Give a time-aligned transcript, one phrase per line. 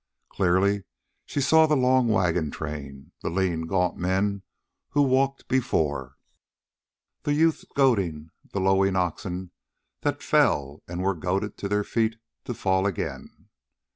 [0.29, 0.83] Clearly
[1.27, 4.41] she saw the long wagon train, the lean, gaunt men
[4.89, 6.17] who walked before,
[7.21, 9.51] the youths goading the lowing oxen
[10.01, 13.49] that fell and were goaded to their feet to fall again.